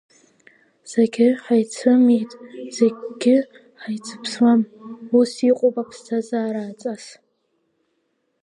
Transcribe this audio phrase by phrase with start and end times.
[0.91, 2.31] Зегь ҳаицымиит,
[2.75, 3.37] зегьгьы
[3.81, 4.61] ҳаицыԥсуам,
[5.19, 7.05] ус иҟоуп аԥсҭазаара аҵас!